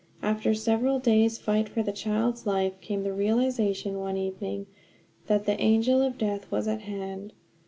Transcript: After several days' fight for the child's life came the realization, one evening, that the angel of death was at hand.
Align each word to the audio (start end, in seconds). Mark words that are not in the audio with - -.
After 0.23 0.55
several 0.55 0.97
days' 0.97 1.37
fight 1.37 1.69
for 1.69 1.83
the 1.83 1.91
child's 1.91 2.47
life 2.47 2.81
came 2.81 3.03
the 3.03 3.13
realization, 3.13 3.99
one 3.99 4.17
evening, 4.17 4.65
that 5.27 5.45
the 5.45 5.61
angel 5.61 6.01
of 6.01 6.17
death 6.17 6.49
was 6.49 6.67
at 6.67 6.81
hand. 6.81 7.33